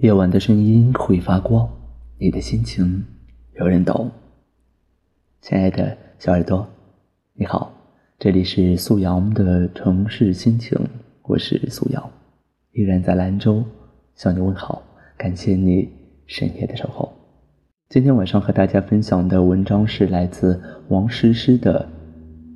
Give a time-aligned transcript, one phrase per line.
[0.00, 1.68] 夜晚的声音会发光，
[2.18, 3.04] 你的心情
[3.58, 4.10] 有人懂。
[5.42, 6.66] 亲爱的小耳朵，
[7.34, 7.70] 你好，
[8.18, 10.74] 这里是素瑶的城市心情，
[11.24, 12.10] 我是素瑶，
[12.72, 13.62] 依然在兰州
[14.14, 14.82] 向你问好，
[15.18, 15.86] 感谢你
[16.24, 17.12] 深夜的守候。
[17.90, 20.58] 今天晚上和大家分享的文章是来自
[20.88, 21.78] 王诗诗的《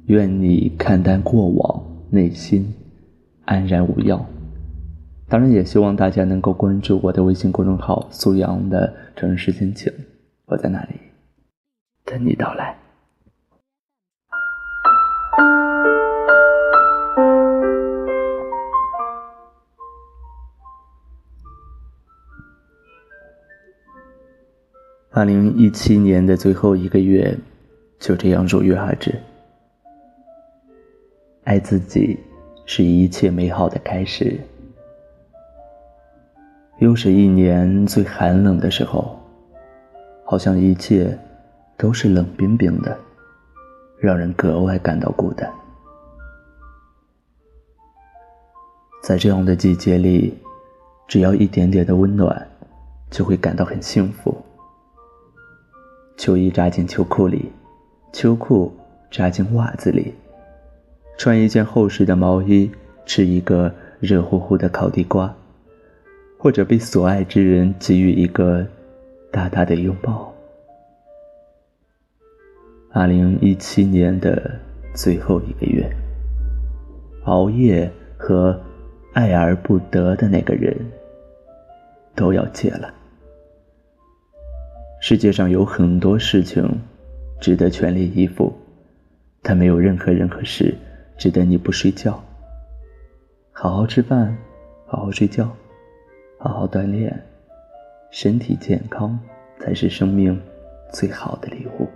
[0.06, 2.72] 愿你看淡过往，内心
[3.44, 4.18] 安然无恙》。
[5.34, 9.92] 当然，也希望大家能够关注我的微信公众号“苏阳的城市心情”，
[10.46, 10.90] 我在那里
[12.04, 12.78] 等你到来。
[25.10, 27.36] 二零一七年的最后一个月，
[27.98, 29.12] 就这样如约而至。
[31.42, 32.20] 爱自己，
[32.66, 34.38] 是一切美好的开始。
[36.78, 39.18] 又是一年最寒冷的时候，
[40.24, 41.16] 好像一切
[41.76, 42.96] 都是冷冰冰的，
[43.98, 45.50] 让人格外感到孤单。
[49.02, 50.36] 在这样的季节里，
[51.06, 52.44] 只要一点点的温暖，
[53.10, 54.36] 就会感到很幸福。
[56.16, 57.52] 秋衣扎进秋裤里，
[58.12, 58.74] 秋裤
[59.10, 60.12] 扎进袜子里，
[61.16, 62.70] 穿一件厚实的毛衣，
[63.06, 65.32] 吃一个热乎乎的烤地瓜。
[66.44, 68.66] 或者被所爱之人给予一个
[69.32, 70.30] 大大的拥抱。
[72.92, 74.60] 二零一七年的
[74.94, 75.90] 最后一个月，
[77.24, 78.60] 熬夜和
[79.14, 80.76] 爱而不得的那个人
[82.14, 82.92] 都要戒了。
[85.00, 86.68] 世界上有很多事情
[87.40, 88.52] 值得全力以赴，
[89.40, 90.76] 但没有任何任何事
[91.16, 92.22] 值得你不睡觉。
[93.50, 94.36] 好好吃饭，
[94.84, 95.50] 好好睡觉。
[96.44, 97.10] 好好锻炼，
[98.10, 99.18] 身体健康
[99.58, 100.38] 才是生命
[100.92, 101.88] 最好的礼物。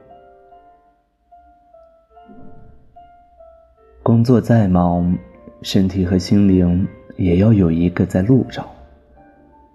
[4.02, 5.14] 工作再忙，
[5.60, 6.88] 身体和心灵
[7.18, 8.66] 也要有一个在路上。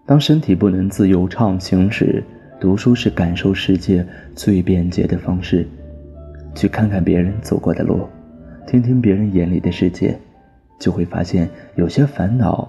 [0.07, 2.23] 当身体不能自由畅行时，
[2.59, 4.03] 读书是感受世界
[4.35, 5.67] 最便捷的方式。
[6.55, 8.07] 去看看别人走过的路，
[8.65, 10.17] 听听别人眼里的世界，
[10.79, 12.67] 就会发现有些烦恼，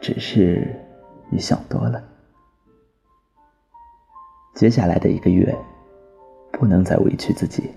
[0.00, 0.66] 只是。
[1.30, 2.02] 你想多了。
[4.54, 5.52] 接下来的一个月，
[6.52, 7.70] 不能再委屈自己，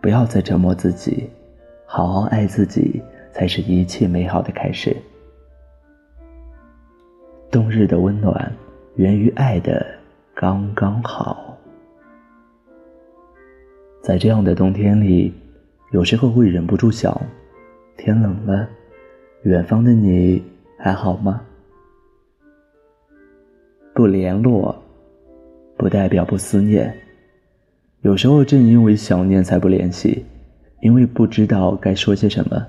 [0.00, 1.28] 不要再折磨自己，
[1.86, 3.02] 好好爱自己，
[3.32, 4.96] 才是一切美好的开始。
[7.50, 8.52] 冬日的温暖
[8.96, 9.86] 源于爱的
[10.34, 11.56] 刚刚好。
[14.02, 15.34] 在这样的冬天里，
[15.90, 17.14] 有时候会忍不住想：
[17.96, 18.68] 天冷了，
[19.42, 20.42] 远方的你
[20.78, 21.42] 还好吗？
[23.96, 24.76] 不联络，
[25.78, 26.94] 不代表不思念。
[28.02, 30.22] 有时候正因为想念才不联系，
[30.82, 32.66] 因为不知道该说些什么，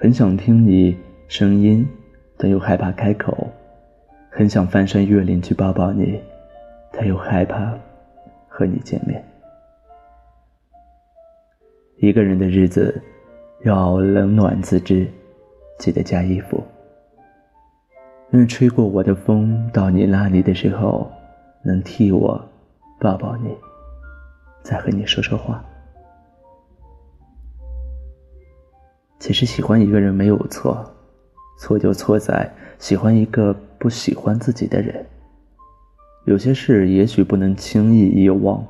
[0.00, 0.96] 很想听你
[1.28, 1.86] 声音，
[2.36, 3.32] 但又害怕开口；
[4.30, 6.20] 很想翻山越岭去抱抱你，
[6.90, 7.72] 但又害怕
[8.48, 9.24] 和你见面。
[11.98, 13.00] 一个人的日子，
[13.64, 15.06] 要冷暖自知，
[15.78, 16.60] 记得加衣服。
[18.32, 21.10] 愿吹过我的风到你那里的时候，
[21.62, 22.38] 能替我
[23.00, 23.48] 抱抱你，
[24.62, 25.64] 再和你说说话。
[29.18, 30.84] 其实喜欢一个人没有错，
[31.58, 35.06] 错就错在喜欢一个不喜欢自己的人。
[36.26, 38.62] 有些事也许不能轻易遗忘，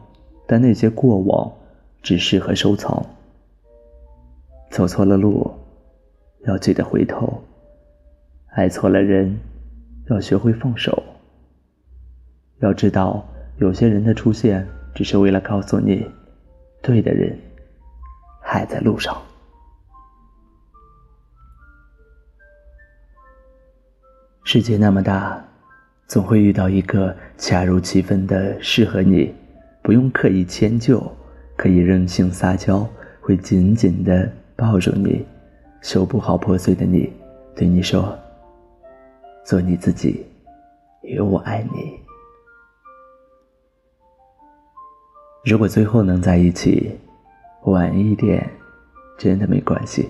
[0.46, 1.52] 但那些过往
[2.00, 3.04] 只适合收藏。
[4.70, 5.50] 走错了路，
[6.46, 7.42] 要记得回头。
[8.52, 9.38] 爱错了人，
[10.10, 11.02] 要学会放手。
[12.60, 13.26] 要知道，
[13.58, 16.04] 有些人的出现只是为了告诉你，
[16.82, 17.38] 对的人
[18.42, 19.16] 还在路上。
[24.44, 25.44] 世界那么大，
[26.06, 29.34] 总会遇到一个恰如其分的适合你，
[29.82, 31.00] 不用刻意迁就，
[31.54, 32.88] 可以任性撒娇，
[33.20, 35.22] 会紧紧的抱住你，
[35.82, 37.12] 修补好破碎的你，
[37.54, 38.18] 对你说。
[39.44, 40.26] 做你自己，
[41.02, 41.98] 因为我爱你。
[45.44, 46.90] 如果最后能在一起，
[47.64, 48.46] 晚一点，
[49.18, 50.08] 真的没关系。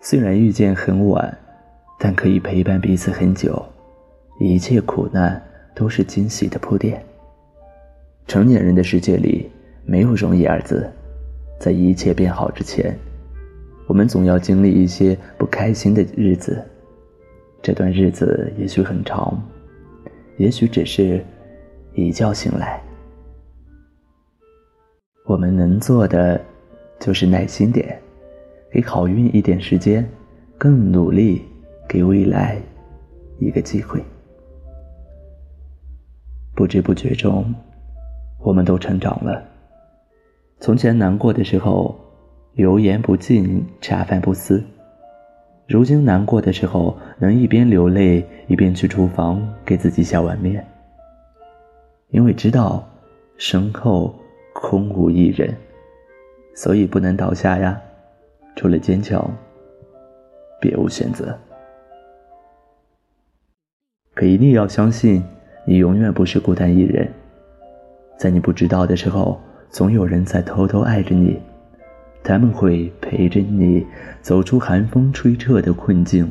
[0.00, 1.38] 虽然遇见很晚，
[1.98, 3.64] 但可以陪伴彼此很久。
[4.38, 5.42] 一切苦难
[5.74, 7.02] 都是惊喜的铺垫。
[8.26, 9.50] 成年人的世界里，
[9.84, 10.88] 没有容易二字。
[11.58, 12.96] 在一切变好之前，
[13.88, 16.62] 我们总要经历一些不开心的日子。
[17.62, 19.40] 这段日子也许很长，
[20.36, 21.24] 也许只是
[21.94, 22.80] 一觉醒来。
[25.26, 26.40] 我们能做的
[26.98, 28.00] 就是耐心点，
[28.70, 30.08] 给好运一点时间，
[30.56, 31.42] 更努力，
[31.86, 32.56] 给未来
[33.38, 34.02] 一个机会。
[36.54, 37.54] 不知不觉中，
[38.40, 39.42] 我们都成长了。
[40.60, 41.94] 从前难过的时候，
[42.54, 44.60] 油盐不进，茶饭不思；
[45.68, 50.66] 如今难过的时候，能一边流泪一边去厨房给自己下碗面，
[52.08, 52.84] 因为知道
[53.36, 54.12] 身后。
[54.60, 55.54] 空无一人，
[56.52, 57.80] 所以不能倒下呀！
[58.56, 59.24] 除了坚强，
[60.60, 61.38] 别无选择。
[64.14, 65.22] 可一定要相信，
[65.64, 67.08] 你永远不是孤单一人。
[68.16, 71.40] 在你不知道的时候，总有人在偷偷爱着你，
[72.22, 73.86] 他们会陪着你
[74.20, 76.30] 走出寒风吹彻的困境，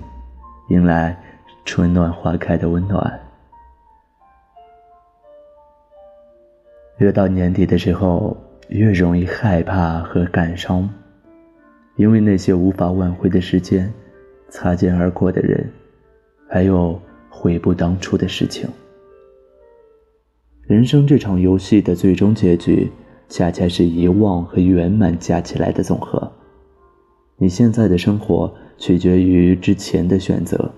[0.69, 1.17] 迎来
[1.65, 3.19] 春暖花开的温暖。
[6.99, 8.35] 越到年底的时候，
[8.69, 10.89] 越容易害怕和感伤，
[11.95, 13.91] 因为那些无法挽回的时间、
[14.49, 15.67] 擦肩而过的人，
[16.49, 16.99] 还有
[17.29, 18.69] 悔不当初的事情。
[20.63, 22.91] 人生这场游戏的最终结局，
[23.29, 26.31] 恰恰是遗忘和圆满加起来的总和。
[27.37, 30.71] 你现在的生活取决于之前的选择，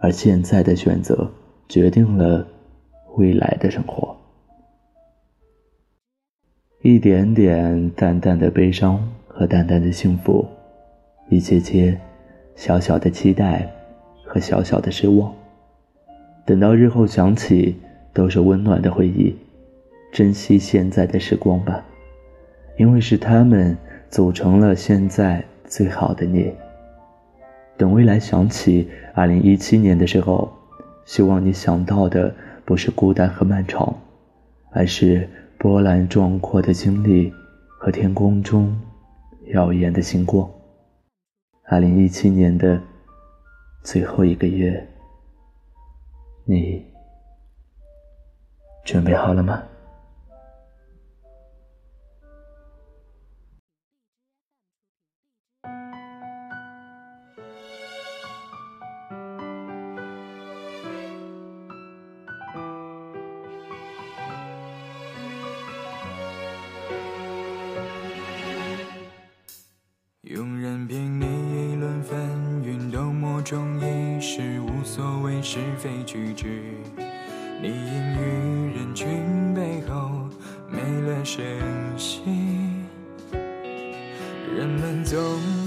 [0.00, 1.30] 而现在的选择
[1.68, 2.46] 决定了
[3.16, 4.16] 未来的生活。
[6.82, 10.44] 一点点淡淡的悲伤和淡淡的幸福，
[11.30, 11.96] 一些些
[12.56, 13.70] 小小的期待
[14.24, 15.32] 和小小的失望，
[16.44, 17.76] 等到日后想起，
[18.12, 19.36] 都是温暖的回忆。
[20.12, 21.84] 珍惜现在的时光吧，
[22.78, 23.76] 因为是他们
[24.08, 26.54] 组成了现在最好的你。
[27.76, 30.52] 等未来想起二零一七年的时候，
[31.04, 32.32] 希望你想到的
[32.64, 33.92] 不是孤单和漫长，
[34.70, 35.28] 而是。
[35.58, 37.32] 波澜壮阔的经历
[37.78, 38.76] 和天空中
[39.54, 40.50] 耀眼的星光。
[41.68, 42.82] 二零一七年的
[43.84, 44.84] 最后一个月，
[46.44, 46.84] 你
[48.84, 49.62] 准备好了吗？
[75.54, 76.46] 是非曲直，
[77.60, 80.10] 你隐于人群背后
[80.66, 81.44] 没了声
[81.94, 82.22] 息。
[84.56, 85.18] 人们总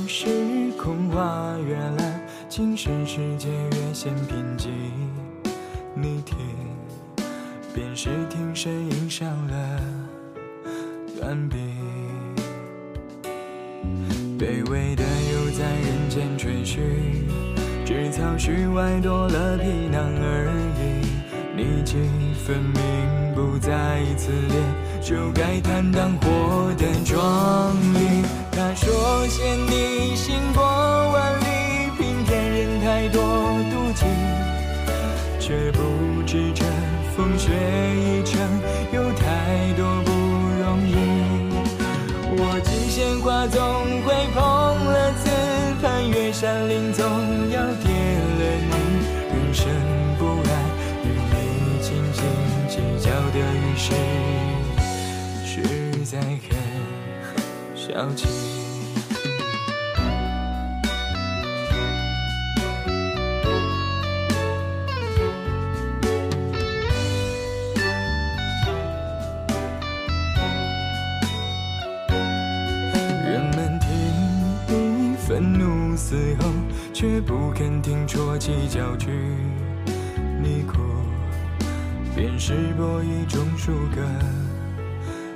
[0.08, 4.70] 是空话越烂，精神世界越显贫瘠。
[5.94, 6.36] 你听，
[7.72, 9.82] 便是听声音上了
[11.22, 11.58] 断臂。
[14.40, 16.82] 卑微的又在人间吹嘘。
[17.86, 20.52] 只草虚外多了皮囊而
[20.82, 21.06] 已，
[21.56, 21.94] 你既
[22.34, 22.82] 分明
[23.36, 24.58] 不再自恋，
[25.00, 28.26] 就该坦荡活得壮丽。
[28.52, 31.35] 他说见你星光万
[57.96, 58.28] 小气。
[73.24, 73.88] 人们听
[74.68, 76.52] 你愤怒嘶吼，
[76.94, 79.10] 却不肯听啜泣叫屈。
[80.44, 80.82] 你哭。
[82.14, 84.02] 便是博一种数个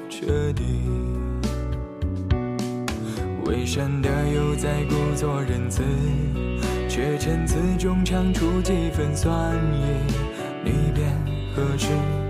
[0.09, 0.65] 彻底，
[3.49, 5.81] 伪善的又在故作仁慈，
[6.87, 9.33] 却陈词中尝出几分酸
[9.73, 9.81] 意。
[10.63, 11.09] 你便
[11.55, 11.87] 何时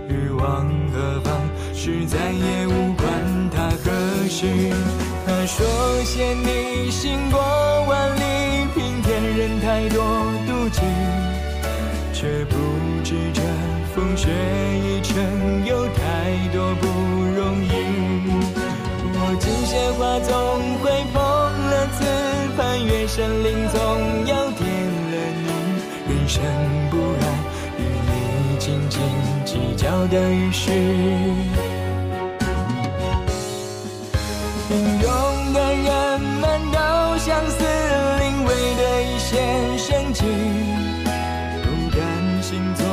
[0.07, 1.35] 欲往何方？
[1.73, 3.05] 是再也无关
[3.51, 3.91] 他何
[4.29, 4.45] 时。
[5.27, 5.67] 他说
[6.05, 7.41] 嫌你行过
[7.89, 10.01] 万里，平添人太多
[10.47, 10.79] 妒忌，
[12.13, 12.55] 却不
[13.03, 13.41] 知这。
[13.93, 16.87] 风雪一程有太多不
[17.35, 17.73] 容易，
[19.21, 20.31] 我锦鲜花总
[26.29, 26.43] 生
[26.91, 27.23] 不染，
[27.79, 29.01] 与你斤斤
[29.43, 30.69] 计较的于事。
[34.67, 36.77] 平庸的人们都
[37.17, 37.65] 相似，
[38.19, 40.23] 临危的一线生机，
[41.63, 41.67] 不
[41.97, 41.99] 甘
[42.43, 42.85] 心坐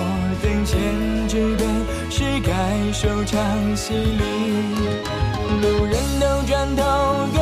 [0.43, 1.62] 等闲之辈，
[2.09, 4.25] 是该收场戏里。
[5.61, 7.36] 路人都转头。